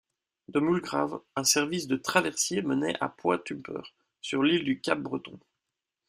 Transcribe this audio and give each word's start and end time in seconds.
De 0.47 0.59
Mulgrave, 0.59 1.19
un 1.35 1.43
service 1.43 1.85
de 1.85 1.95
traversier 1.95 2.63
menait 2.63 2.95
à 3.01 3.07
Point 3.09 3.37
Tupper 3.37 3.83
sur 4.19 4.41
l'île 4.41 4.63
du 4.63 4.81
Cap-Breton. 4.81 5.37